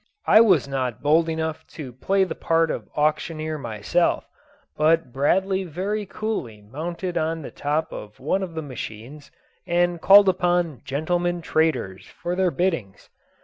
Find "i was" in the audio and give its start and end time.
0.25-0.67